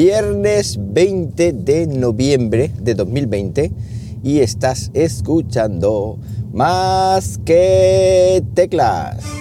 viernes 0.00 0.78
20 0.80 1.52
de 1.54 1.88
noviembre 1.88 2.70
de 2.80 2.94
2020 2.94 3.72
y 4.22 4.38
estás 4.38 4.92
escuchando 4.94 6.20
más 6.52 7.38
que 7.44 8.44
teclas. 8.54 9.37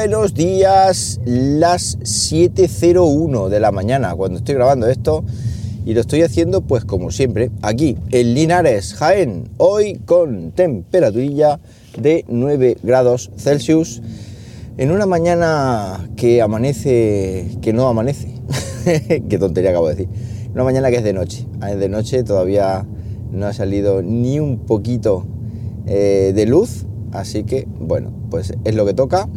Buenos 0.00 0.32
días, 0.32 1.20
las 1.26 1.98
7.01 1.98 3.50
de 3.50 3.60
la 3.60 3.70
mañana 3.70 4.14
cuando 4.14 4.38
estoy 4.38 4.54
grabando 4.54 4.88
esto 4.88 5.24
y 5.84 5.92
lo 5.92 6.00
estoy 6.00 6.22
haciendo 6.22 6.62
pues 6.62 6.86
como 6.86 7.10
siempre 7.10 7.50
aquí 7.60 7.98
en 8.10 8.32
Linares, 8.32 8.94
Jaén, 8.94 9.50
hoy 9.58 10.00
con 10.06 10.52
temperaturilla 10.52 11.60
de 11.98 12.24
9 12.28 12.78
grados 12.82 13.30
Celsius 13.36 14.00
en 14.78 14.90
una 14.90 15.04
mañana 15.04 16.08
que 16.16 16.40
amanece, 16.40 17.58
que 17.60 17.74
no 17.74 17.86
amanece, 17.86 18.32
qué 19.28 19.38
tontería 19.38 19.68
acabo 19.68 19.88
de 19.88 19.96
decir, 19.96 20.08
una 20.54 20.64
mañana 20.64 20.88
que 20.88 20.96
es 20.96 21.04
de 21.04 21.12
noche, 21.12 21.46
es 21.70 21.78
de 21.78 21.90
noche 21.90 22.24
todavía 22.24 22.86
no 23.30 23.44
ha 23.44 23.52
salido 23.52 24.00
ni 24.00 24.40
un 24.40 24.60
poquito 24.60 25.26
eh, 25.84 26.32
de 26.34 26.46
luz, 26.46 26.86
así 27.12 27.44
que 27.44 27.68
bueno, 27.78 28.14
pues 28.30 28.54
es 28.64 28.74
lo 28.74 28.86
que 28.86 28.94
toca. 28.94 29.28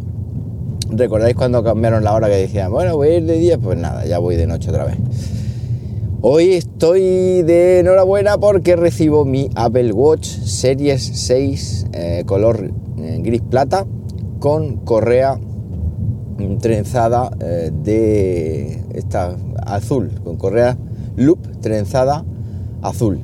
¿Recordáis 0.96 1.36
cuando 1.36 1.64
cambiaron 1.64 2.04
la 2.04 2.14
hora 2.14 2.28
que 2.28 2.36
decían, 2.36 2.72
bueno, 2.72 2.96
voy 2.96 3.08
a 3.10 3.18
ir 3.18 3.26
de 3.26 3.34
día? 3.34 3.58
Pues 3.58 3.78
nada, 3.78 4.06
ya 4.06 4.20
voy 4.20 4.36
de 4.36 4.46
noche 4.46 4.70
otra 4.70 4.86
vez. 4.86 4.98
Hoy 6.22 6.54
estoy 6.54 7.42
de 7.42 7.80
enhorabuena 7.80 8.38
porque 8.38 8.76
recibo 8.76 9.26
mi 9.26 9.50
Apple 9.56 9.92
Watch 9.92 10.28
Series 10.28 11.04
6 11.04 11.88
eh, 11.94 12.24
color 12.26 12.72
eh, 12.98 13.20
gris 13.22 13.42
plata 13.42 13.86
con 14.40 14.78
correa 14.78 15.40
trenzada 16.62 17.32
eh, 17.40 17.72
de 17.74 18.80
esta 18.94 19.36
azul, 19.66 20.12
con 20.24 20.38
correa 20.38 20.78
loop 21.16 21.40
trenzada 21.62 22.24
azul. 22.82 23.20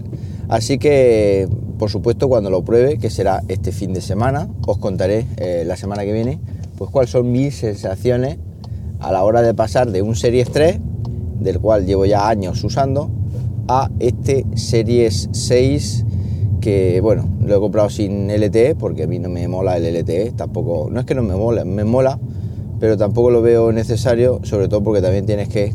Así 0.47 0.80
que 0.80 1.47
por 1.78 1.90
supuesto, 1.90 2.28
cuando 2.28 2.50
lo 2.50 2.64
pruebe, 2.64 2.97
que 2.97 3.09
será 3.09 3.42
este 3.47 3.72
fin 3.72 3.94
de 3.94 4.02
semana, 4.02 4.50
os 4.67 4.78
contaré 4.80 5.25
la 5.66 5.78
semana 5.78 6.03
que 6.03 6.12
viene, 6.12 6.42
pues 6.80 6.91
cuáles 6.91 7.11
son 7.11 7.30
mis 7.30 7.58
sensaciones 7.58 8.38
a 9.02 9.11
la 9.11 9.25
hora 9.25 9.41
de 9.41 9.53
pasar 9.53 9.91
de 9.91 10.02
un 10.02 10.16
Series 10.16 10.49
3, 10.49 10.80
del 11.41 11.59
cual 11.59 11.85
llevo 11.85 12.05
ya 12.05 12.30
años 12.30 12.63
usando, 12.63 13.11
a 13.67 13.91
este 13.99 14.45
Series 14.55 15.27
6 15.33 16.05
que 16.61 17.02
bueno, 17.02 17.27
lo 17.41 17.57
he 17.57 17.59
comprado 17.59 17.89
sin 17.89 18.30
LTE 18.30 18.75
porque 18.75 19.03
a 19.03 19.07
mí 19.07 19.19
no 19.19 19.27
me 19.27 19.45
mola 19.50 19.75
el 19.75 19.94
LTE, 19.94 20.31
tampoco, 20.31 20.88
no 20.89 21.02
es 21.02 21.05
que 21.05 21.16
no 21.16 21.22
me 21.22 21.35
mola, 21.35 21.66
me 21.66 21.83
mola, 21.83 22.17
pero 22.80 22.95
tampoco 22.95 23.30
lo 23.30 23.41
veo 23.41 23.73
necesario, 23.73 24.39
sobre 24.44 24.69
todo 24.69 24.81
porque 24.81 25.02
también 25.02 25.25
tienes 25.25 25.50
que 25.50 25.73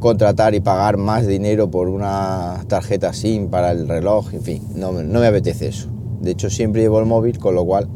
contratar 0.00 0.54
y 0.54 0.60
pagar 0.60 0.98
más 0.98 1.26
dinero 1.26 1.70
por 1.70 1.88
una 1.88 2.62
tarjeta 2.68 3.14
SIM 3.14 3.48
para 3.48 3.70
el 3.70 3.88
reloj, 3.88 4.34
en 4.34 4.42
fin, 4.42 4.62
no, 4.74 4.92
me 4.92 5.26
apetece 5.26 5.68
eso. 5.68 5.88
De 6.20 6.32
hecho, 6.32 6.50
siempre 6.50 6.82
llevo 6.82 7.00
el 7.00 7.06
móvil, 7.06 7.38
con 7.38 7.54
lo 7.54 7.64
cual 7.64 7.88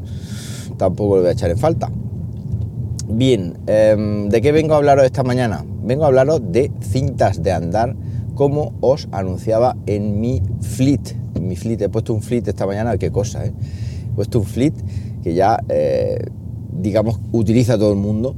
tampoco 0.79 1.17
lo 1.17 1.21
voy 1.21 1.29
a 1.29 1.33
echar 1.33 1.51
en 1.51 1.59
falta. 1.59 1.91
Bien, 3.09 3.59
em, 3.67 4.29
¿de 4.29 4.41
qué 4.41 4.53
vengo 4.53 4.75
a 4.75 4.79
hablaros 4.79 5.05
esta 5.05 5.23
mañana? 5.23 5.65
Vengo 5.85 6.05
a 6.05 6.09
hablaros 6.09 6.41
de 6.51 6.71
cintas 6.81 7.43
de 7.43 7.53
andar, 7.53 7.97
como 8.35 8.75
os 8.81 9.09
anunciaba 9.13 9.77
en 9.87 10.21
mi 10.21 10.43
fleet. 10.61 11.17
Mi 11.41 11.57
fleet, 11.57 11.83
he 11.83 11.89
puesto 11.89 12.13
un 12.13 12.23
fleet 12.23 12.49
esta 12.49 12.67
mañana, 12.67 12.99
qué 12.99 13.11
cosa, 13.11 13.47
¿eh? 13.47 13.53
He 14.11 14.15
puesto 14.15 14.41
un 14.41 14.45
fleet 14.45 14.75
que 15.23 15.35
ya 15.35 15.59
eh, 15.69 16.19
digamos, 16.81 17.21
utiliza 17.33 17.79
todo 17.79 17.93
el 17.93 17.99
mundo. 17.99 18.35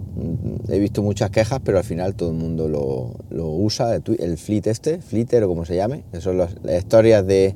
He 0.68 0.78
visto 0.78 1.02
muchas 1.02 1.30
quejas, 1.30 1.60
pero 1.64 1.78
al 1.78 1.84
final 1.84 2.14
todo 2.14 2.30
el 2.30 2.36
mundo 2.36 2.68
lo, 2.68 3.48
usa, 3.50 3.96
el 3.96 4.38
fleet 4.38 4.66
este, 4.66 5.00
Flitter 5.00 5.44
o 5.44 5.48
como 5.48 5.64
se 5.64 5.76
llame, 5.76 6.04
son 6.20 6.38
las, 6.38 6.54
historias 6.78 7.26
de, 7.26 7.54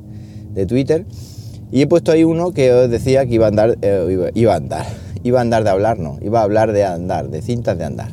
Twitter. 0.67 1.07
Y 1.71 1.83
he 1.83 1.87
puesto 1.87 2.13
ahí 2.13 2.25
uno 2.25 2.53
que 2.53 2.73
os 2.73 2.91
decía 2.91 3.25
que 3.27 3.35
iba 3.35 3.47
a 3.47 3.49
andar, 3.49 3.79
eh, 3.81 4.31
iba, 4.35 4.53
a 4.53 4.57
andar, 4.57 4.87
iba 5.23 5.39
a 5.39 5.43
andar 5.43 5.65
de 5.65 5.71
hablar, 5.71 5.99
no, 5.99 6.19
iba 6.23 6.41
a 6.41 6.43
hablar 6.45 6.73
de 6.73 6.85
andar, 6.85 7.29
de 7.29 7.43
cintas 7.43 7.79
de 7.79 7.85
andar. 7.85 8.11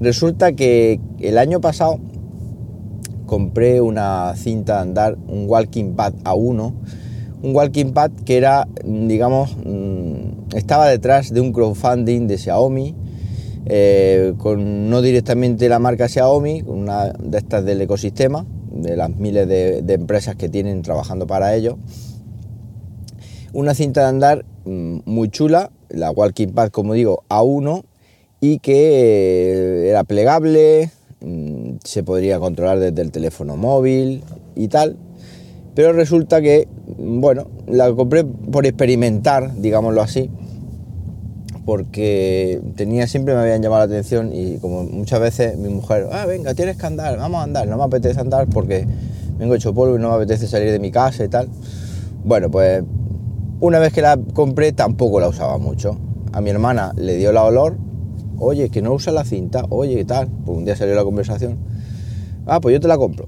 Resulta 0.00 0.52
que 0.52 1.00
el 1.20 1.38
año 1.38 1.60
pasado 1.60 1.98
compré 3.26 3.80
una 3.80 4.34
cinta 4.36 4.76
de 4.76 4.80
andar, 4.80 5.16
un 5.28 5.46
Walking 5.48 5.94
Pad 5.94 6.14
A1, 6.24 6.72
un 7.42 7.54
Walking 7.54 7.92
Pad 7.92 8.10
que 8.24 8.36
era, 8.36 8.68
digamos, 8.84 9.56
mm, 9.56 10.56
estaba 10.56 10.88
detrás 10.88 11.32
de 11.32 11.40
un 11.40 11.52
crowdfunding 11.52 12.26
de 12.26 12.38
Xiaomi, 12.38 12.94
eh, 13.66 14.34
con 14.38 14.88
no 14.88 15.02
directamente 15.02 15.68
la 15.68 15.78
marca 15.78 16.08
Xiaomi, 16.08 16.62
una 16.66 17.12
de 17.12 17.38
estas 17.38 17.64
del 17.64 17.80
ecosistema, 17.80 18.46
de 18.70 18.96
las 18.96 19.10
miles 19.10 19.48
de, 19.48 19.84
empresas 19.88 20.36
que 20.36 20.48
tienen 20.48 20.82
trabajando 20.82 21.26
para 21.26 21.54
ello. 21.54 21.78
Una 23.52 23.74
cinta 23.74 24.02
de 24.02 24.06
andar 24.06 24.44
mm, 24.64 24.98
muy 25.04 25.28
chula, 25.30 25.70
la 25.90 26.10
Walking 26.10 26.48
Pad, 26.48 26.70
como 26.70 26.94
digo, 26.94 27.24
A1, 27.28 27.84
y 28.40 28.58
que 28.58 29.84
eh, 29.84 29.90
era 29.90 30.04
plegable, 30.04 30.90
mm, 31.20 31.76
se 31.82 32.02
podría 32.02 32.38
controlar 32.38 32.78
desde 32.78 33.02
el 33.02 33.10
teléfono 33.10 33.56
móvil 33.56 34.22
y 34.54 34.68
tal. 34.68 34.96
Pero 35.74 35.92
resulta 35.92 36.40
que, 36.40 36.68
bueno, 36.98 37.48
la 37.66 37.92
compré 37.92 38.24
por 38.24 38.66
experimentar, 38.66 39.54
digámoslo 39.56 40.00
así, 40.00 40.30
porque 41.66 42.62
tenía 42.76 43.06
siempre 43.06 43.34
me 43.34 43.40
habían 43.40 43.60
llamado 43.60 43.80
la 43.86 43.92
atención 43.92 44.30
y 44.32 44.58
como 44.58 44.84
muchas 44.84 45.20
veces 45.20 45.58
mi 45.58 45.68
mujer, 45.68 46.06
ah, 46.12 46.24
venga, 46.24 46.54
tienes 46.54 46.76
que 46.76 46.86
andar, 46.86 47.18
vamos 47.18 47.40
a 47.40 47.42
andar, 47.42 47.66
no 47.66 47.76
me 47.76 47.84
apetece 47.84 48.20
andar 48.20 48.46
porque 48.46 48.86
vengo 49.36 49.54
hecho 49.54 49.74
polvo 49.74 49.96
y 49.96 49.98
no 49.98 50.10
me 50.10 50.14
apetece 50.14 50.46
salir 50.46 50.70
de 50.70 50.78
mi 50.78 50.90
casa 50.90 51.24
y 51.24 51.28
tal. 51.28 51.48
Bueno, 52.24 52.50
pues 52.50 52.82
una 53.60 53.78
vez 53.78 53.92
que 53.92 54.02
la 54.02 54.18
compré 54.34 54.72
tampoco 54.72 55.20
la 55.20 55.28
usaba 55.28 55.58
mucho. 55.58 55.96
A 56.32 56.40
mi 56.40 56.50
hermana 56.50 56.92
le 56.96 57.16
dio 57.16 57.32
la 57.32 57.44
olor, 57.44 57.76
oye, 58.38 58.68
que 58.68 58.82
no 58.82 58.92
usa 58.92 59.12
la 59.12 59.24
cinta, 59.24 59.64
oye, 59.70 59.94
¿qué 59.96 60.04
tal? 60.04 60.28
Pues 60.44 60.58
un 60.58 60.64
día 60.64 60.76
salió 60.76 60.94
la 60.94 61.04
conversación, 61.04 61.56
ah, 62.46 62.60
pues 62.60 62.74
yo 62.74 62.80
te 62.80 62.88
la 62.88 62.98
compro. 62.98 63.26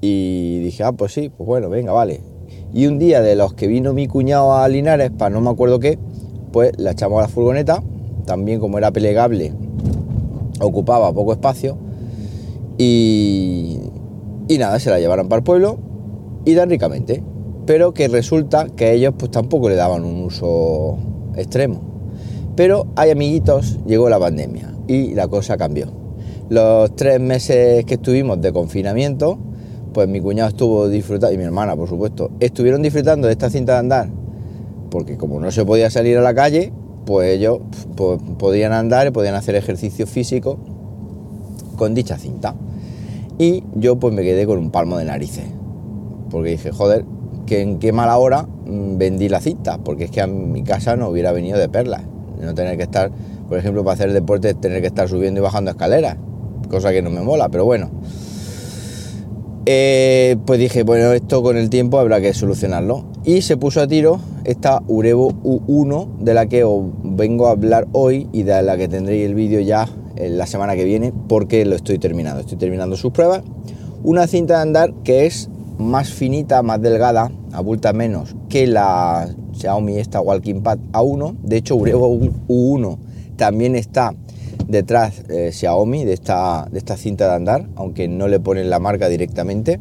Y 0.00 0.58
dije, 0.60 0.82
ah, 0.82 0.92
pues 0.92 1.12
sí, 1.12 1.28
pues 1.28 1.46
bueno, 1.46 1.68
venga, 1.68 1.92
vale. 1.92 2.20
Y 2.72 2.86
un 2.86 2.98
día 2.98 3.20
de 3.20 3.36
los 3.36 3.54
que 3.54 3.68
vino 3.68 3.92
mi 3.92 4.08
cuñado 4.08 4.54
a 4.54 4.66
Linares, 4.68 5.10
para 5.10 5.30
no 5.30 5.40
me 5.40 5.50
acuerdo 5.50 5.78
qué, 5.78 5.98
pues 6.52 6.72
la 6.78 6.92
echamos 6.92 7.18
a 7.20 7.22
la 7.22 7.28
furgoneta, 7.28 7.82
también 8.26 8.58
como 8.58 8.78
era 8.78 8.90
plegable, 8.90 9.52
ocupaba 10.60 11.12
poco 11.12 11.32
espacio, 11.32 11.76
y, 12.78 13.78
y 14.48 14.58
nada, 14.58 14.80
se 14.80 14.90
la 14.90 14.98
llevaron 14.98 15.28
para 15.28 15.38
el 15.38 15.44
pueblo 15.44 15.78
y 16.44 16.56
tan 16.56 16.68
ricamente. 16.68 17.22
Pero 17.66 17.94
que 17.94 18.08
resulta 18.08 18.66
que 18.66 18.92
ellos 18.92 19.14
pues 19.16 19.30
tampoco 19.30 19.68
le 19.68 19.76
daban 19.76 20.04
un 20.04 20.24
uso 20.24 20.98
extremo. 21.36 21.80
Pero 22.56 22.86
hay 22.96 23.10
amiguitos, 23.10 23.78
llegó 23.86 24.08
la 24.08 24.18
pandemia 24.18 24.74
y 24.86 25.14
la 25.14 25.28
cosa 25.28 25.56
cambió. 25.56 25.86
Los 26.48 26.94
tres 26.96 27.18
meses 27.20 27.84
que 27.84 27.94
estuvimos 27.94 28.40
de 28.40 28.52
confinamiento, 28.52 29.38
pues 29.94 30.08
mi 30.08 30.20
cuñado 30.20 30.50
estuvo 30.50 30.88
disfrutando, 30.88 31.34
y 31.34 31.38
mi 31.38 31.44
hermana, 31.44 31.76
por 31.76 31.88
supuesto, 31.88 32.30
estuvieron 32.40 32.82
disfrutando 32.82 33.26
de 33.26 33.32
esta 33.32 33.48
cinta 33.48 33.72
de 33.72 33.78
andar, 33.78 34.08
porque 34.90 35.16
como 35.16 35.40
no 35.40 35.50
se 35.50 35.64
podía 35.64 35.88
salir 35.90 36.18
a 36.18 36.20
la 36.20 36.34
calle, 36.34 36.72
pues 37.06 37.36
ellos 37.36 37.60
pues, 37.96 38.20
podían 38.38 38.72
andar 38.72 39.06
y 39.06 39.10
podían 39.10 39.34
hacer 39.34 39.54
ejercicio 39.54 40.06
físico 40.06 40.58
con 41.76 41.94
dicha 41.94 42.18
cinta. 42.18 42.54
Y 43.38 43.64
yo 43.74 43.96
pues 43.96 44.14
me 44.14 44.22
quedé 44.22 44.46
con 44.46 44.58
un 44.58 44.70
palmo 44.70 44.98
de 44.98 45.06
narices, 45.06 45.46
porque 46.30 46.50
dije, 46.50 46.70
joder, 46.70 47.04
que 47.46 47.60
en 47.60 47.78
qué 47.78 47.92
mala 47.92 48.16
hora 48.18 48.42
mm, 48.42 48.98
vendí 48.98 49.28
la 49.28 49.40
cinta, 49.40 49.78
porque 49.78 50.04
es 50.04 50.10
que 50.10 50.20
a 50.20 50.26
mi 50.26 50.62
casa 50.62 50.96
no 50.96 51.08
hubiera 51.08 51.32
venido 51.32 51.58
de 51.58 51.68
perlas, 51.68 52.02
no 52.40 52.54
tener 52.54 52.76
que 52.76 52.82
estar, 52.82 53.10
por 53.48 53.58
ejemplo, 53.58 53.84
para 53.84 53.94
hacer 53.94 54.12
deporte, 54.12 54.54
tener 54.54 54.80
que 54.80 54.88
estar 54.88 55.08
subiendo 55.08 55.40
y 55.40 55.42
bajando 55.42 55.70
escaleras, 55.70 56.16
cosa 56.68 56.92
que 56.92 57.02
no 57.02 57.10
me 57.10 57.20
mola, 57.20 57.48
pero 57.48 57.64
bueno. 57.64 57.90
Eh, 59.64 60.36
pues 60.44 60.58
dije, 60.58 60.82
bueno, 60.82 61.12
esto 61.12 61.40
con 61.42 61.56
el 61.56 61.70
tiempo 61.70 61.98
habrá 61.98 62.20
que 62.20 62.34
solucionarlo. 62.34 63.04
Y 63.24 63.42
se 63.42 63.56
puso 63.56 63.80
a 63.80 63.86
tiro 63.86 64.18
esta 64.44 64.82
Urevo 64.88 65.32
U1 65.44 66.18
de 66.18 66.34
la 66.34 66.46
que 66.46 66.64
os 66.64 66.82
vengo 67.04 67.46
a 67.46 67.52
hablar 67.52 67.86
hoy 67.92 68.28
y 68.32 68.42
de 68.42 68.60
la 68.62 68.76
que 68.76 68.88
tendréis 68.88 69.24
el 69.24 69.36
vídeo 69.36 69.60
ya 69.60 69.88
la 70.16 70.46
semana 70.46 70.74
que 70.74 70.84
viene 70.84 71.12
porque 71.28 71.64
lo 71.64 71.76
estoy 71.76 71.98
terminando. 71.98 72.40
Estoy 72.40 72.58
terminando 72.58 72.96
sus 72.96 73.12
pruebas. 73.12 73.42
Una 74.02 74.26
cinta 74.26 74.56
de 74.56 74.62
andar 74.62 74.94
que 75.04 75.26
es 75.26 75.48
más 75.78 76.10
finita, 76.10 76.62
más 76.62 76.80
delgada, 76.80 77.30
abulta 77.52 77.92
menos 77.92 78.34
que 78.48 78.66
la 78.66 79.28
Xiaomi 79.52 79.98
esta 79.98 80.20
Walking 80.20 80.62
Pad 80.62 80.78
A1. 80.92 81.36
De 81.42 81.56
hecho, 81.56 81.76
Urevo 81.76 82.08
U1 82.48 82.98
también 83.36 83.74
está 83.76 84.14
detrás 84.68 85.22
eh, 85.28 85.50
Xiaomi 85.52 86.04
de 86.04 86.12
esta, 86.12 86.68
de 86.70 86.78
esta 86.78 86.96
cinta 86.96 87.28
de 87.28 87.34
andar, 87.34 87.68
aunque 87.76 88.08
no 88.08 88.28
le 88.28 88.40
ponen 88.40 88.70
la 88.70 88.78
marca 88.78 89.08
directamente. 89.08 89.80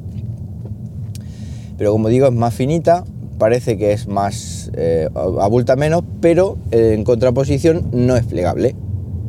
Pero 1.77 1.91
como 1.91 2.09
digo, 2.09 2.27
es 2.27 2.33
más 2.33 2.53
finita, 2.53 3.03
parece 3.37 3.77
que 3.77 3.93
es 3.93 4.07
más 4.07 4.71
eh, 4.75 5.09
abulta 5.13 5.75
menos, 5.75 6.03
pero 6.19 6.57
eh, 6.71 6.93
en 6.93 7.03
contraposición 7.03 7.89
no 7.91 8.15
es 8.15 8.25
plegable. 8.25 8.75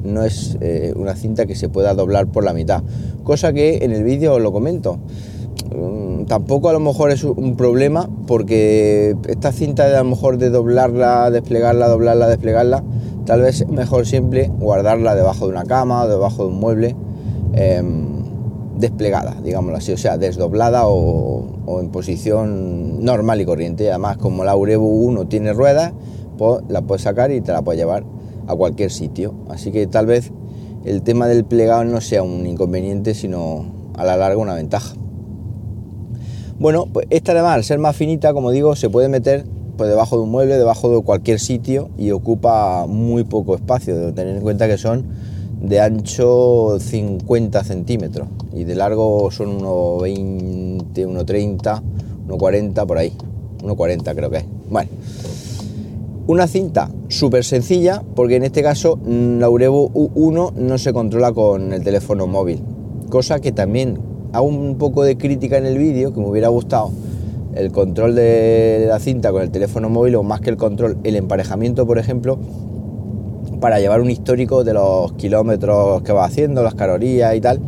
No 0.05 0.25
es 0.25 0.59
una 0.97 1.15
cinta 1.15 1.47
que 1.47 1.55
se 1.55 1.69
pueda 1.69 1.95
doblar 1.95 2.27
por 2.27 2.43
la 2.43 2.53
mitad. 2.53 2.83
Cosa 3.23 3.53
que 3.53 3.85
en 3.85 3.93
el 3.93 4.03
vídeo 4.03 4.35
os 4.35 4.43
lo 4.43 4.51
comento. 4.51 4.99
Mm, 5.75 6.25
tampoco 6.27 6.69
a 6.69 6.73
lo 6.73 6.81
mejor 6.81 7.11
es 7.11 7.25
un 7.25 7.57
problema 7.57 8.09
porque 8.27 9.17
esta 9.29 9.53
cinta 9.53 9.89
de 9.89 9.97
a 9.97 10.03
lo 10.03 10.11
mejor 10.11 10.39
de 10.39 10.51
doblarla, 10.51 11.31
desplegarla, 11.31 11.89
doblarla, 11.89 12.29
desplegarla, 12.29 12.83
tal 13.25 13.43
vez 13.43 13.63
es 13.63 13.69
mejor 13.69 14.07
siempre 14.07 14.49
guardarla 14.49 15.15
debajo 15.15 15.47
de 15.47 15.53
una 15.53 15.65
cama 15.65 16.05
o 16.05 16.09
debajo 16.09 16.45
de 16.45 16.49
un 16.51 16.61
mueble 16.61 16.97
em, 17.55 18.23
desplegada, 18.79 19.37
digámoslo 19.43 19.79
así, 19.79 19.93
o 19.93 19.97
sea, 19.97 20.19
desdoblada 20.19 20.87
o, 20.87 21.81
en 21.81 21.89
posición 21.91 23.05
normal 23.05 23.41
y 23.41 23.45
corriente. 23.45 23.89
Además, 23.89 24.19
como 24.19 24.45
la 24.45 24.57
Urebu 24.57 24.87
1 24.87 25.27
tiene 25.29 25.53
ruedas, 25.53 25.93
pues 26.37 26.63
la 26.69 26.83
puedes 26.83 27.03
sacar 27.03 27.31
y 27.31 27.41
te 27.41 27.53
la 27.53 27.63
puedes 27.63 27.81
llevar 27.81 28.05
a 28.47 28.55
cualquier 28.55 28.91
sitio. 28.91 29.35
Así 29.49 29.71
que 29.71 29.87
tal 29.87 30.07
vez 30.07 30.33
el 30.85 31.03
tema 31.03 31.29
del 31.29 31.45
plegado 31.45 31.85
no 31.85 32.01
sea 32.01 32.23
un 32.23 32.47
inconveniente, 32.47 33.15
sino 33.15 33.67
a 33.97 34.05
la 34.05 34.17
larga 34.17 34.39
una 34.39 34.55
ventaja. 34.55 34.95
Bueno, 36.63 36.87
pues 36.87 37.09
esta 37.11 37.33
además, 37.33 37.57
al 37.57 37.65
ser 37.65 37.81
más 37.81 37.97
finita, 37.97 38.33
como 38.33 38.53
digo, 38.53 38.77
se 38.77 38.89
puede 38.89 39.09
meter 39.09 39.45
pues 39.77 39.91
debajo 39.91 40.17
de 40.17 40.23
un 40.23 40.31
mueble, 40.31 40.57
debajo 40.57 40.95
de 40.95 41.03
cualquier 41.03 41.41
sitio 41.41 41.91
y 41.99 42.13
ocupa 42.13 42.87
muy 42.87 43.25
poco 43.25 43.57
espacio. 43.57 43.99
Debo 43.99 44.15
tener 44.15 44.37
en 44.37 44.43
cuenta 44.43 44.69
que 44.69 44.79
son 44.79 45.05
de 45.61 45.81
ancho 45.81 46.79
50 46.79 47.65
centímetros 47.65 48.29
y 48.55 48.63
de 48.63 48.77
largo 48.77 49.29
son 49.33 49.49
unos 49.57 50.03
20, 50.03 51.05
unos 51.05 51.27
30, 51.27 51.83
unos 52.27 52.39
40 52.39 52.87
por 52.87 52.97
ahí. 52.97 53.13
1,40 53.65 54.15
creo 54.15 54.31
que 54.31 54.37
es. 54.37 54.45
Bueno, 54.71 54.89
una 56.29 56.47
cinta 56.47 56.93
súper 57.09 57.43
sencilla 57.43 58.05
porque 58.15 58.37
en 58.37 58.45
este 58.45 58.63
caso 58.63 59.01
la 59.05 59.51
Urevo 59.51 59.91
U1 59.91 60.53
no 60.53 60.79
se 60.79 60.93
controla 60.93 61.33
con 61.33 61.73
el 61.73 61.83
teléfono 61.83 62.29
móvil. 62.29 62.63
Cosa 63.11 63.41
que 63.41 63.51
también 63.51 64.12
hago 64.33 64.47
un 64.47 64.77
poco 64.77 65.05
de 65.05 65.17
crítica 65.17 65.59
en 65.59 65.67
el 65.67 65.79
vídeo 65.79 66.13
que 66.13 66.21
me 66.21 66.27
hubiera 66.27 66.49
gustado 66.49 66.91
el 67.55 67.71
control 67.71 68.15
de 68.15 68.87
la 68.89 68.99
cinta 68.99 69.31
con 69.31 69.43
el 69.43 69.51
teléfono 69.51 69.91
móvil 69.91 70.17
o 70.17 70.23
más 70.23 70.41
que 70.41 70.51
el 70.51 70.57
control, 70.57 70.97
el 71.05 71.17
emparejamiento, 71.17 71.87
por 71.87 71.99
ejemplo, 71.99 72.39
para 73.61 73.79
llevar 73.79 74.01
un 74.01 74.11
histórico 74.11 74.65
de 74.65 74.73
los 74.73 75.13
kilómetros 75.15 76.03
que 76.03 76.13
va 76.13 76.25
haciendo, 76.25 76.63
las 76.63 76.75
calorías 76.75 77.35
y 77.35 77.41
tal. 77.41 77.61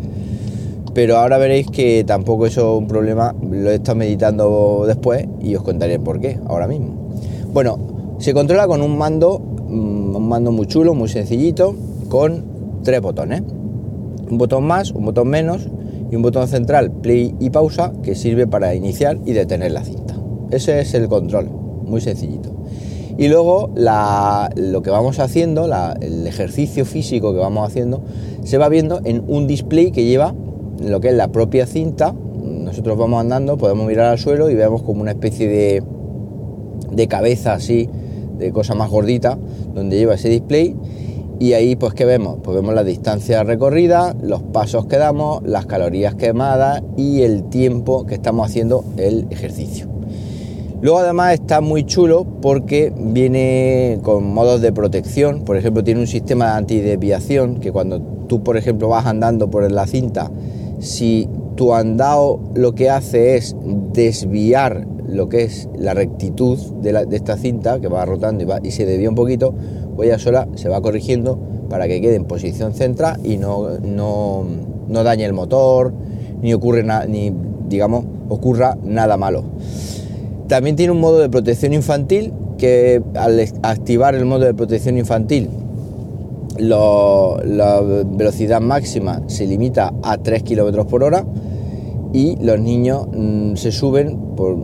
Pero 0.95 1.19
ahora 1.19 1.39
veréis 1.39 1.67
que 1.71 2.05
tampoco 2.05 2.47
eso 2.47 2.75
es 2.77 2.79
un 2.79 2.89
problema, 2.89 3.35
lo 3.43 3.71
he 3.71 3.75
estado 3.75 3.99
meditando 3.99 4.85
después 4.87 5.27
y 5.41 5.55
os 5.55 5.63
contaré 5.63 5.99
por 5.99 6.21
qué 6.21 6.39
ahora 6.47 6.67
mismo. 6.67 7.11
Bueno, 7.53 7.79
se 8.19 8.33
controla 8.33 8.67
con 8.67 8.81
un 8.81 8.97
mando, 8.97 9.39
mm, 9.39 10.17
un 10.17 10.29
mando 10.29 10.51
muy 10.53 10.67
chulo, 10.67 10.95
muy 10.95 11.09
sencillito, 11.09 11.75
con 12.09 12.45
tres 12.85 13.01
botones. 13.01 13.43
Un 14.31 14.39
botón 14.39 14.65
más, 14.65 14.93
un 14.93 15.05
botón 15.05 15.29
menos 15.29 15.69
y 16.15 16.17
un 16.17 16.23
botón 16.23 16.47
central 16.47 16.93
play 16.93 17.35
y 17.41 17.51
pausa 17.51 17.93
que 18.05 18.15
sirve 18.15 18.47
para 18.47 18.73
iniciar 18.73 19.19
y 19.27 19.33
detener 19.33 19.73
la 19.73 19.83
cinta. 19.83 20.15
Ese 20.53 20.81
es 20.81 20.95
el 20.95 21.09
control, 21.09 21.51
muy 21.51 22.01
sencillito. 22.01 22.51
Y 23.19 23.27
luego 23.27 23.73
lo 23.75 24.83
que 24.83 24.91
vamos 24.91 25.19
haciendo, 25.19 25.69
el 26.01 26.25
ejercicio 26.25 26.85
físico 26.85 27.33
que 27.33 27.41
vamos 27.41 27.67
haciendo, 27.67 28.05
se 28.45 28.59
va 28.59 28.69
viendo 28.69 29.01
en 29.03 29.25
un 29.27 29.49
display 29.49 29.91
que 29.91 30.05
lleva 30.05 30.37
lo 30.81 31.01
que 31.01 31.09
es 31.09 31.15
la 31.15 31.33
propia 31.33 31.67
cinta. 31.67 32.15
Nosotros 32.45 32.97
vamos 32.97 33.21
andando, 33.21 33.59
podemos 33.59 33.85
mirar 33.85 34.07
al 34.07 34.19
suelo 34.19 34.51
y 34.51 34.55
vemos 34.55 34.83
como 34.83 35.01
una 35.01 35.11
especie 35.11 35.49
de, 35.49 35.83
de 36.93 37.09
cabeza 37.09 37.55
así, 37.55 37.89
de 38.39 38.53
cosa 38.53 38.77
más 38.77 38.89
gordita, 38.89 39.37
donde 39.75 39.97
lleva 39.97 40.15
ese 40.15 40.29
display 40.29 40.77
y 41.45 41.53
ahí 41.53 41.77
pues 41.77 41.93
¿qué 41.93 42.07
vemos? 42.07 42.39
Pues 42.43 42.55
vemos 42.57 42.75
la 42.75 42.83
distancia 42.83 43.45
recorrida, 43.45 44.17
los 44.23 44.43
pasos 44.43 44.87
que 44.87 44.97
damos, 44.97 45.43
las 45.43 45.67
calorías 45.67 46.15
quemadas 46.15 46.83
y 46.97 47.21
el 47.21 47.51
tiempo 47.51 48.07
que 48.07 48.15
estamos 48.15 48.49
haciendo 48.49 48.83
el 48.97 49.27
ejercicio. 49.29 49.87
Luego 50.81 51.01
además 51.01 51.35
está 51.35 51.61
muy 51.61 51.85
chulo 51.85 52.25
porque 52.41 52.95
viene 52.97 53.99
con 54.03 54.25
modos 54.25 54.63
de 54.63 54.73
protección, 54.73 55.45
por 55.45 55.59
ejemplo 55.59 55.85
tiene 55.85 56.01
un 56.01 56.07
sistema 56.07 56.47
de 56.47 56.53
antidesviación 56.53 57.61
que 57.61 57.73
cuando 57.73 58.01
tú 58.01 58.43
por 58.43 58.57
ejemplo 58.57 58.89
vas 58.89 59.05
andando 59.05 59.51
por 59.51 59.71
la 59.71 59.87
cinta, 59.87 60.31
si 60.81 61.29
tu 61.57 61.75
andado 61.75 62.41
lo 62.55 62.75
que 62.75 62.89
hace 62.89 63.37
es 63.37 63.55
desviar 63.93 64.87
lo 65.15 65.29
que 65.29 65.45
es 65.45 65.69
la 65.79 65.95
rectitud 65.95 66.59
de, 66.83 67.07
esta 67.13 67.37
cinta 67.37 67.81
que 67.81 67.89
va 67.89 68.05
rotando 68.05 68.45
y, 68.63 68.71
se 68.71 68.85
desvía 68.85 69.09
un 69.09 69.15
poquito, 69.15 69.55
huella 69.97 70.19
sola 70.19 70.49
se 70.57 70.69
va 70.69 70.81
corrigiendo 70.81 71.39
para 71.71 71.87
que 71.87 72.01
quede 72.01 72.17
en 72.17 72.25
posición 72.25 72.75
central 72.75 73.21
y 73.25 73.37
no, 73.37 73.79
no, 73.81 75.05
dañe 75.05 75.25
el 75.25 75.33
motor, 75.33 75.93
ni 76.43 76.53
ocurre 76.53 76.85
ni 77.09 77.33
digamos 77.69 78.05
ocurra 78.29 78.77
nada 78.83 79.17
malo. 79.17 79.45
También 80.49 80.77
tiene 80.77 80.93
un 80.93 81.01
modo 81.01 81.21
de 81.21 81.29
protección 81.29 81.73
infantil 81.73 82.33
que 82.59 83.03
al 83.15 83.41
activar 83.63 84.15
el 84.15 84.27
modo 84.27 84.45
de 84.45 84.55
protección 84.55 84.99
infantil 84.99 85.49
la 86.59 87.81
velocidad 88.07 88.61
máxima 88.61 89.23
se 89.27 89.47
limita 89.47 89.93
a 90.03 90.19
3 90.19 90.43
km 90.43 90.87
por 90.87 91.03
hora 91.03 91.25
y 92.15 92.37
los 92.37 92.61
niños 92.61 93.09
mm, 93.13 93.57
se 93.57 93.73
suben 93.73 94.19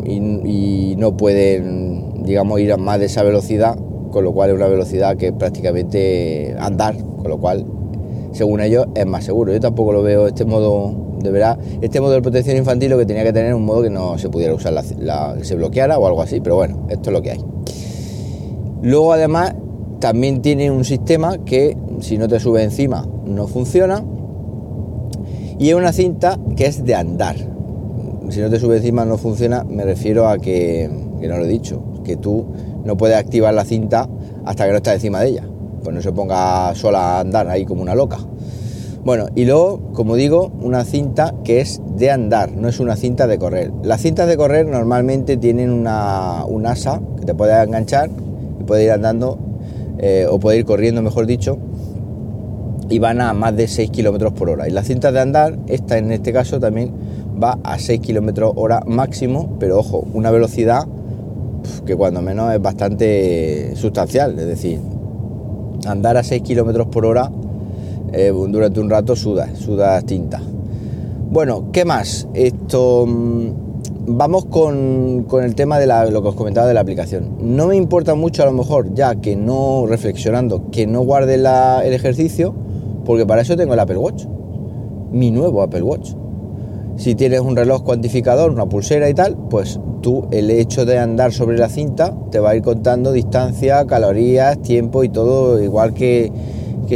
y, 0.07 0.95
no 0.97 1.17
pueden 1.17 2.23
digamos 2.23 2.61
ir 2.61 2.73
a 2.73 2.77
más 2.77 3.01
de 3.01 3.07
esa 3.07 3.23
velocidad 3.23 3.77
con 4.11 4.25
lo 4.25 4.33
cual 4.33 4.51
es 4.51 4.57
una 4.57 4.67
velocidad 4.67 5.17
que 5.17 5.33
prácticamente 5.33 6.55
andar, 6.59 6.97
con 6.97 7.29
lo 7.29 7.39
cual, 7.39 7.65
según 8.33 8.61
ellos, 8.61 8.87
es 8.95 9.07
más 9.07 9.25
seguro. 9.25 9.53
Yo 9.53 9.61
tampoco 9.61 9.93
lo 9.93 10.03
veo 10.03 10.27
este 10.27 10.45
modo, 10.45 10.93
de 11.21 11.31
verdad, 11.31 11.59
este 11.81 12.01
modo 12.01 12.15
de 12.15 12.23
protección 12.23 12.57
infantil 12.57 12.91
lo 12.91 12.99
que 12.99 13.07
tenía 13.07 13.23
que 13.23 13.33
tener 13.33 13.55
un 13.55 13.65
modo 13.65 13.83
que 13.83 13.91
no 13.91 14.19
se 14.19 14.29
pudiera 14.29 14.53
usar, 14.53 14.73
la, 14.73 15.35
que 15.39 15.45
se 15.45 15.55
bloqueara 15.55 15.97
o 15.97 16.07
algo 16.07 16.23
así, 16.23 16.41
pero 16.41 16.57
bueno, 16.57 16.87
esto 16.91 17.11
es 17.11 17.13
lo 17.13 17.23
que 17.23 17.31
hay. 17.31 17.45
Luego 18.83 19.13
además 19.13 19.55
también 20.01 20.43
tiene 20.43 20.71
un 20.71 20.85
sistema 20.85 21.39
que 21.45 21.77
si 22.01 22.19
no 22.19 22.27
te 22.27 22.41
sube 22.41 22.63
encima 22.63 23.07
no 23.27 23.47
funciona 23.47 24.03
y 25.61 25.69
es 25.69 25.75
una 25.75 25.93
cinta 25.93 26.39
que 26.57 26.65
es 26.65 26.85
de 26.87 26.95
andar. 26.95 27.37
Si 28.31 28.41
no 28.41 28.49
te 28.49 28.59
sube 28.59 28.79
encima 28.79 29.05
no 29.05 29.19
funciona, 29.19 29.63
me 29.63 29.85
refiero 29.85 30.27
a 30.27 30.39
que, 30.39 30.89
que 31.21 31.29
no 31.29 31.37
lo 31.37 31.45
he 31.45 31.49
dicho, 31.49 31.83
que 32.03 32.17
tú 32.17 32.47
no 32.83 32.97
puede 32.97 33.15
activar 33.15 33.53
la 33.53 33.67
cinta 33.67 34.09
hasta 34.47 34.65
que 34.65 34.71
no 34.71 34.79
está 34.79 34.95
encima 34.95 35.21
de 35.21 35.29
ella. 35.29 35.45
Pues 35.85 35.95
no 35.95 36.01
se 36.01 36.13
ponga 36.13 36.75
sola 36.75 37.19
a 37.19 37.21
andar 37.21 37.47
ahí 37.49 37.67
como 37.67 37.83
una 37.83 37.95
loca. 37.95 38.17
Bueno, 39.05 39.27
y 39.35 39.45
luego, 39.45 39.93
como 39.93 40.17
digo, 40.17 40.51
una 40.63 40.83
cinta 40.85 41.35
que 41.45 41.61
es 41.61 41.83
de 41.95 42.11
andar, 42.11 42.53
no 42.53 42.67
es 42.67 42.81
una 42.81 42.97
cinta 42.97 43.27
de 43.27 43.39
correr. 43.39 43.71
Las 43.83 44.01
cintas 44.01 44.29
de 44.29 44.39
correr 44.39 44.67
normalmente 44.67 45.37
tienen 45.37 45.71
una, 45.71 46.47
un 46.47 46.65
asa 46.67 47.03
que 47.19 47.27
te 47.27 47.35
puede 47.35 47.63
enganchar 47.63 48.09
y 48.61 48.65
puede 48.65 48.85
ir 48.85 48.93
andando, 48.93 49.39
eh, 49.99 50.27
o 50.31 50.41
puede 50.41 50.57
ir 50.57 50.65
corriendo, 50.65 51.03
mejor 51.03 51.27
dicho, 51.27 51.59
y 52.91 52.99
van 52.99 53.21
a 53.21 53.33
más 53.33 53.57
de 53.57 53.69
6 53.69 53.91
kilómetros 53.91 54.33
por 54.33 54.51
hora. 54.51 54.69
Y 54.69 54.73
las 54.73 54.87
cintas 54.87 55.15
de 55.15 55.21
andar, 55.21 55.59
esta 55.69 55.97
en 55.97 56.11
este 56.13 56.33
caso 56.33 56.59
también 56.61 56.93
va 57.43 57.59
a 57.63 57.79
6 57.79 58.01
kilómetros 58.01 58.53
hora 58.57 58.83
máximo, 58.87 59.57
pero 59.59 59.79
ojo, 59.79 60.05
una 60.13 60.31
velocidad 60.31 60.87
que 61.87 61.97
cuando 61.97 62.21
menos 62.21 62.53
es 62.53 62.61
bastante 62.61 63.75
sustancial, 63.77 64.39
es 64.39 64.47
decir, 64.47 64.81
andar 65.87 66.17
a 66.17 66.23
6 66.23 66.43
kilómetros 66.43 66.89
por 66.89 67.07
hora 67.07 67.31
eh, 68.13 68.33
durante 68.35 68.81
un 68.81 68.91
rato 68.91 69.15
sudas, 69.15 69.57
sudas 69.59 70.05
tinta. 70.05 70.43
Bueno, 71.31 71.67
¿qué 71.73 71.85
más? 71.85 72.27
Esto 72.35 73.07
mm, 73.07 73.49
vamos 74.09 74.47
con, 74.47 75.27
el 75.43 75.55
tema 75.55 75.79
de 75.79 75.87
lo 76.11 76.23
que 76.23 76.29
os 76.29 76.35
comentaba 76.35 76.67
de 76.67 76.75
la 76.75 76.81
aplicación. 76.81 77.37
No 77.41 77.69
me 77.69 77.77
importa 77.77 78.17
mucho 78.17 78.43
a 78.43 78.47
lo 78.47 78.53
mejor, 78.53 78.93
ya 78.95 79.15
que 79.15 79.37
no 79.37 79.87
reflexionando, 79.87 80.71
que 80.73 80.89
no 80.89 81.03
guarde 81.03 81.35
el 81.35 81.93
ejercicio, 81.93 82.55
porque 83.05 83.27
para 83.27 83.43
eso 83.43 83.57
tengo 83.57 83.75
el 83.75 83.81
Apple 83.81 83.99
Watch, 83.99 84.27
mi 85.11 85.31
nuevo 85.31 85.63
Apple 85.63 85.83
Watch. 85.83 86.13
Si 86.97 87.15
tienes 87.15 87.41
un 87.41 87.57
reloj 87.57 87.83
cuantificador, 87.83 88.51
una 88.51 88.67
pulsera 88.67 89.09
y 89.09 89.15
tal, 89.15 89.37
pues 89.49 89.81
tú 90.03 90.27
el 90.31 90.51
hecho 90.51 90.85
de 90.85 90.99
andar 90.99 91.33
sobre 91.33 91.59
la 91.59 91.69
cinta 91.69 92.15
te 92.31 92.41
va 92.41 92.51
a 92.51 92.57
ir 92.57 92.63
contando 92.63 93.13
distancia, 93.13 93.87
calorías, 93.87 94.61
tiempo 94.61 95.05
y 95.05 95.09
todo, 95.09 95.63
igual 95.63 95.95
que, 95.95 96.31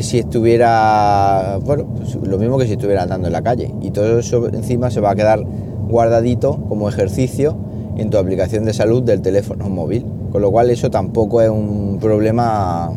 si 0.02 0.18
estuviera, 0.18 1.58
bueno, 1.64 1.86
pues 1.96 2.16
lo 2.16 2.36
mismo 2.36 2.58
que 2.58 2.66
si 2.66 2.72
estuviera 2.72 3.04
andando 3.04 3.28
en 3.28 3.32
la 3.32 3.42
calle. 3.42 3.72
Y 3.80 3.92
todo 3.92 4.18
eso 4.18 4.46
encima 4.48 4.90
se 4.90 5.00
va 5.00 5.12
a 5.12 5.14
quedar 5.14 5.42
guardadito 5.88 6.58
como 6.68 6.88
ejercicio 6.88 7.56
en 7.96 8.10
tu 8.10 8.18
aplicación 8.18 8.64
de 8.64 8.72
salud 8.72 9.02
del 9.02 9.22
teléfono 9.22 9.68
móvil. 9.68 10.04
Con 10.32 10.42
lo 10.42 10.50
cual 10.50 10.70
eso 10.70 10.90
tampoco 10.90 11.40
es 11.40 11.48
un 11.48 11.98
problema, 12.00 12.90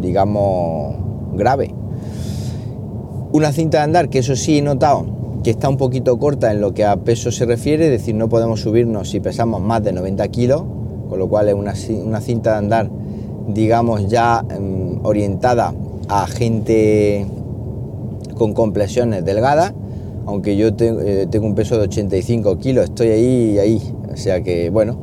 digamos, 0.00 0.94
grave. 1.34 1.74
Una 3.38 3.52
cinta 3.52 3.78
de 3.78 3.84
andar 3.84 4.08
que 4.08 4.18
eso 4.18 4.34
sí 4.34 4.58
he 4.58 4.62
notado 4.62 5.06
que 5.44 5.50
está 5.50 5.68
un 5.68 5.76
poquito 5.76 6.18
corta 6.18 6.50
en 6.50 6.60
lo 6.60 6.74
que 6.74 6.84
a 6.84 6.96
peso 6.96 7.30
se 7.30 7.46
refiere, 7.46 7.84
es 7.84 7.92
decir, 7.92 8.16
no 8.16 8.28
podemos 8.28 8.62
subirnos 8.62 9.10
si 9.10 9.20
pesamos 9.20 9.60
más 9.60 9.80
de 9.84 9.92
90 9.92 10.26
kilos, 10.26 10.64
con 11.08 11.20
lo 11.20 11.28
cual 11.28 11.48
es 11.48 11.54
una, 11.54 11.72
una 12.04 12.20
cinta 12.20 12.50
de 12.50 12.56
andar, 12.56 12.90
digamos, 13.46 14.08
ya 14.08 14.44
em, 14.50 14.98
orientada 15.04 15.72
a 16.08 16.26
gente 16.26 17.28
con 18.36 18.54
complexiones 18.54 19.24
delgadas, 19.24 19.72
aunque 20.26 20.56
yo 20.56 20.70
eh, 20.76 21.28
tengo 21.30 21.46
un 21.46 21.54
peso 21.54 21.76
de 21.76 21.82
85 21.82 22.58
kilos, 22.58 22.86
estoy 22.86 23.10
ahí, 23.10 23.58
ahí, 23.60 23.94
o 24.12 24.16
sea 24.16 24.42
que 24.42 24.68
bueno, 24.70 24.98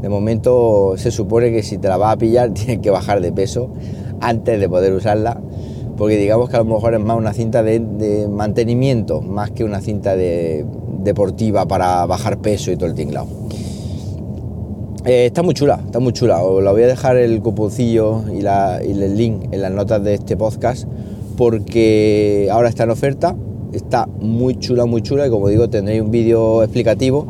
de 0.00 0.08
momento 0.08 0.94
se 0.96 1.10
supone 1.10 1.50
que 1.50 1.64
si 1.64 1.76
te 1.76 1.88
la 1.88 1.96
vas 1.96 2.14
a 2.14 2.18
pillar 2.18 2.50
tienes 2.54 2.78
que 2.78 2.90
bajar 2.90 3.20
de 3.20 3.32
peso 3.32 3.68
antes 4.20 4.60
de 4.60 4.68
poder 4.68 4.92
usarla, 4.92 5.40
porque 6.00 6.16
digamos 6.16 6.48
que 6.48 6.56
a 6.56 6.60
lo 6.60 6.64
mejor 6.64 6.94
es 6.94 7.00
más 7.00 7.18
una 7.18 7.34
cinta 7.34 7.62
de, 7.62 8.26
mantenimiento, 8.26 9.20
más 9.20 9.50
que 9.50 9.64
una 9.64 9.82
cinta 9.82 10.16
de, 10.16 10.64
deportiva 11.02 11.66
para 11.66 12.06
bajar 12.06 12.38
peso 12.38 12.72
y 12.72 12.76
todo 12.76 12.88
el 12.88 12.94
tinglado. 12.94 13.26
Eh, 15.04 15.26
está 15.26 15.42
muy 15.42 15.52
chula, 15.52 15.78
está 15.84 16.00
muy 16.00 16.14
chula. 16.14 16.42
Os 16.42 16.64
la 16.64 16.72
voy 16.72 16.84
a 16.84 16.86
dejar 16.86 17.18
el 17.18 17.42
cuponcillo 17.42 18.22
y, 18.32 18.38
el 18.38 19.14
link 19.14 19.52
en 19.52 19.60
las 19.60 19.72
notas 19.72 20.02
de 20.02 20.14
este 20.14 20.38
podcast 20.38 20.88
porque 21.36 22.48
ahora 22.50 22.70
está 22.70 22.84
en 22.84 22.90
oferta, 22.92 23.36
está 23.74 24.06
muy 24.06 24.58
chula, 24.58 24.86
muy 24.86 25.02
chula 25.02 25.26
y 25.26 25.30
como 25.30 25.48
digo 25.48 25.68
tendréis 25.68 26.00
un 26.00 26.10
vídeo 26.10 26.62
explicativo 26.62 27.26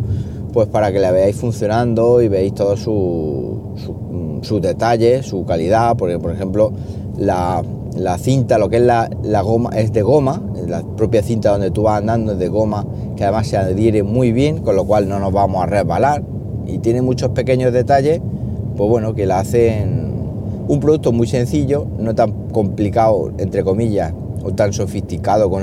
pues 0.52 0.68
para 0.68 0.92
que 0.92 1.00
la 1.00 1.10
veáis 1.10 1.34
funcionando 1.34 2.22
y 2.22 2.28
veáis 2.28 2.54
todos 2.54 2.78
sus 2.78 4.62
detalles, 4.62 5.26
su 5.26 5.44
calidad, 5.44 5.96
porque 5.96 6.20
por 6.20 6.30
ejemplo 6.30 6.72
la, 7.18 7.64
cinta, 8.18 8.58
lo 8.58 8.68
que 8.68 8.76
es 8.76 8.82
la, 8.82 9.08
goma, 9.42 9.70
es 9.70 9.92
de 9.92 10.02
goma, 10.02 10.42
la 10.66 10.82
propia 10.82 11.22
cinta 11.22 11.50
donde 11.50 11.70
tú 11.70 11.82
vas 11.82 11.98
andando 11.98 12.32
es 12.32 12.38
de 12.38 12.48
goma, 12.48 12.86
que 13.16 13.24
además 13.24 13.46
se 13.46 13.56
adhiere 13.56 14.02
muy 14.02 14.32
bien, 14.32 14.58
con 14.58 14.76
lo 14.76 14.84
cual 14.84 15.08
no 15.08 15.18
nos 15.18 15.32
vamos 15.32 15.62
a 15.62 15.66
resbalar. 15.66 16.22
Y 16.66 16.78
tiene 16.78 17.02
muchos 17.02 17.30
pequeños 17.30 17.72
detalles, 17.72 18.20
pues 18.76 18.88
bueno, 18.88 19.14
que 19.14 19.26
la 19.26 19.40
hacen 19.40 20.12
un 20.68 20.80
producto 20.80 21.12
muy 21.12 21.26
sencillo, 21.26 21.86
no 21.98 22.14
tan 22.14 22.32
complicado, 22.52 23.32
entre 23.38 23.64
comillas, 23.64 24.12
o 24.42 24.52
tan 24.52 24.72
sofisticado 24.72 25.50
con 25.50 25.62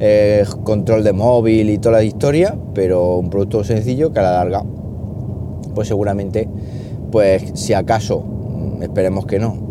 eh, 0.00 0.44
control 0.64 1.04
de 1.04 1.12
móvil 1.12 1.70
y 1.70 1.78
toda 1.78 1.98
la 1.98 2.04
historia, 2.04 2.56
pero 2.74 3.16
un 3.18 3.30
producto 3.30 3.64
sencillo 3.64 4.12
que 4.12 4.20
a 4.20 4.22
la 4.22 4.32
larga, 4.32 4.64
pues 5.74 5.88
seguramente, 5.88 6.48
pues 7.10 7.52
si 7.54 7.74
acaso, 7.74 8.20
mm, 8.20 8.82
esperemos 8.82 9.24
que 9.26 9.38
no, 9.38 9.69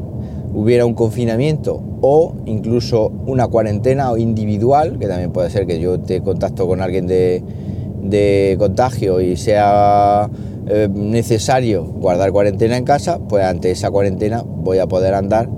hubiera 0.53 0.85
un 0.85 0.93
confinamiento 0.93 1.81
o 2.01 2.33
incluso 2.45 3.11
una 3.25 3.47
cuarentena 3.47 4.11
individual, 4.17 4.97
que 4.99 5.07
también 5.07 5.31
puede 5.31 5.49
ser 5.49 5.65
que 5.67 5.79
yo 5.79 5.99
te 5.99 6.21
contacto 6.21 6.67
con 6.67 6.81
alguien 6.81 7.07
de, 7.07 8.55
contagio 8.57 9.21
y 9.21 9.37
sea 9.37 10.29
eh, 10.67 10.89
necesario 10.91 11.85
guardar 11.85 12.31
cuarentena 12.31 12.77
en 12.77 12.83
casa, 12.83 13.19
pues 13.19 13.43
ante 13.43 13.71
esa 13.71 13.91
cuarentena 13.91 14.43
voy 14.45 14.79
a 14.79 14.87
poder 14.87 15.13
andar 15.13 15.49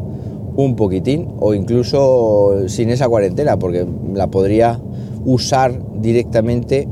un 0.56 0.76
poquitín 0.76 1.30
o 1.40 1.54
incluso 1.54 2.68
sin 2.68 2.90
esa 2.90 3.08
cuarentena, 3.08 3.58
porque 3.58 3.86
la 4.14 4.28
podría 4.28 4.80
usar 5.26 5.80
directamente 6.02 6.88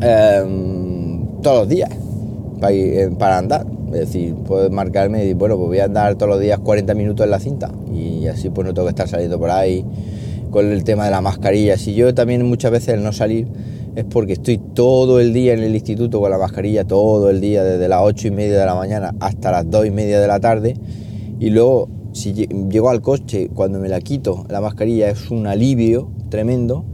em, 0.00 1.26
todos 1.42 1.60
los 1.60 1.68
días 1.68 1.90
eh, 2.70 3.10
para, 3.18 3.38
andar. 3.38 3.66
Es 3.94 4.00
decir, 4.00 4.34
puedo 4.34 4.68
marcarme 4.70 5.24
y 5.24 5.34
bueno, 5.34 5.56
pues 5.56 5.68
voy 5.68 5.78
a 5.78 5.84
andar 5.84 6.16
todos 6.16 6.30
los 6.30 6.40
días 6.40 6.58
40 6.58 6.94
minutos 6.94 7.24
en 7.24 7.30
la 7.30 7.38
cinta 7.38 7.70
y 7.94 8.26
así 8.26 8.50
pues 8.50 8.66
no 8.66 8.74
tengo 8.74 8.86
que 8.86 8.90
estar 8.90 9.08
saliendo 9.08 9.38
por 9.38 9.50
ahí 9.50 9.84
con 10.50 10.70
el 10.70 10.84
tema 10.84 11.04
de 11.04 11.12
la 11.12 11.20
mascarilla. 11.20 11.76
Si 11.78 11.94
yo 11.94 12.12
también 12.14 12.44
muchas 12.44 12.72
veces 12.72 12.94
el 12.94 13.02
no 13.02 13.12
salir 13.12 13.46
es 13.94 14.04
porque 14.04 14.32
estoy 14.32 14.58
todo 14.58 15.20
el 15.20 15.32
día 15.32 15.52
en 15.52 15.60
el 15.60 15.74
instituto 15.74 16.20
con 16.20 16.30
la 16.30 16.38
mascarilla, 16.38 16.84
todo 16.84 17.30
el 17.30 17.40
día, 17.40 17.62
desde 17.62 17.88
las 17.88 18.00
8 18.02 18.28
y 18.28 18.30
media 18.32 18.58
de 18.58 18.66
la 18.66 18.74
mañana 18.74 19.14
hasta 19.20 19.52
las 19.52 19.70
2 19.70 19.86
y 19.86 19.90
media 19.90 20.20
de 20.20 20.26
la 20.26 20.40
tarde. 20.40 20.74
Y 21.38 21.50
luego, 21.50 21.88
si 22.12 22.32
llego 22.32 22.90
al 22.90 23.00
coche, 23.02 23.50
cuando 23.54 23.78
me 23.78 23.88
la 23.88 24.00
quito, 24.00 24.46
la 24.48 24.60
mascarilla 24.60 25.10
es 25.10 25.30
un 25.30 25.46
alivio 25.46 26.10
tremendo. 26.28 26.84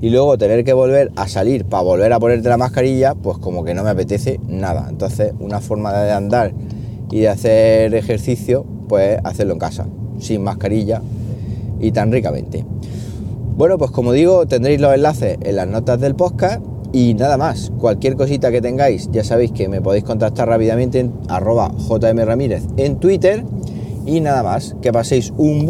Y 0.00 0.10
luego 0.10 0.38
tener 0.38 0.64
que 0.64 0.72
volver 0.72 1.12
a 1.16 1.28
salir 1.28 1.64
para 1.66 1.82
volver 1.82 2.12
a 2.12 2.18
ponerte 2.18 2.48
la 2.48 2.56
mascarilla, 2.56 3.14
pues 3.14 3.38
como 3.38 3.64
que 3.64 3.74
no 3.74 3.84
me 3.84 3.90
apetece 3.90 4.40
nada. 4.48 4.86
Entonces, 4.88 5.32
una 5.40 5.60
forma 5.60 5.92
de 5.92 6.12
andar 6.12 6.52
y 7.10 7.20
de 7.20 7.28
hacer 7.28 7.94
ejercicio, 7.94 8.64
pues 8.88 9.18
hacerlo 9.24 9.52
en 9.52 9.58
casa, 9.58 9.86
sin 10.18 10.42
mascarilla 10.42 11.02
y 11.80 11.92
tan 11.92 12.12
ricamente. 12.12 12.64
Bueno, 13.56 13.76
pues 13.76 13.90
como 13.90 14.12
digo, 14.12 14.46
tendréis 14.46 14.80
los 14.80 14.94
enlaces 14.94 15.36
en 15.42 15.56
las 15.56 15.68
notas 15.68 16.00
del 16.00 16.14
podcast 16.14 16.62
y 16.92 17.14
nada 17.14 17.36
más. 17.36 17.70
Cualquier 17.78 18.16
cosita 18.16 18.50
que 18.50 18.60
tengáis, 18.60 19.10
ya 19.12 19.22
sabéis 19.22 19.52
que 19.52 19.68
me 19.68 19.80
podéis 19.80 20.04
contactar 20.04 20.48
rápidamente 20.48 21.00
en 21.00 21.12
arroba 21.28 21.70
jmramírez 21.76 22.64
en 22.76 22.96
Twitter. 22.96 23.44
Y 24.06 24.20
nada 24.20 24.42
más, 24.42 24.76
que 24.80 24.92
paséis 24.92 25.32
un 25.36 25.66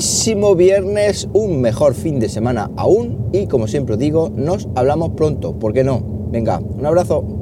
buenísimo 0.00 0.56
viernes, 0.56 1.28
un 1.34 1.60
mejor 1.60 1.92
fin 1.92 2.20
de 2.20 2.30
semana 2.30 2.70
aún. 2.78 3.28
Y 3.34 3.48
como 3.48 3.68
siempre 3.68 3.98
digo, 3.98 4.32
nos 4.34 4.66
hablamos 4.74 5.10
pronto, 5.10 5.58
¿por 5.58 5.74
qué 5.74 5.84
no? 5.84 6.02
Venga, 6.30 6.58
un 6.58 6.86
abrazo. 6.86 7.39